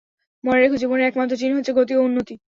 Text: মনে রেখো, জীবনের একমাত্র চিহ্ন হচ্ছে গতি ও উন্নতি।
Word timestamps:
মনে 0.43 0.59
রেখো, 0.59 0.77
জীবনের 0.77 1.07
একমাত্র 1.07 1.39
চিহ্ন 1.39 1.53
হচ্ছে 1.57 1.73
গতি 1.77 1.93
ও 1.95 2.01
উন্নতি। 2.01 2.33